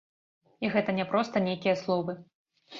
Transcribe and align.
І 0.65 0.71
гэта 0.77 0.95
не 1.01 1.05
проста 1.13 1.45
нейкія 1.47 1.79
словы. 1.85 2.21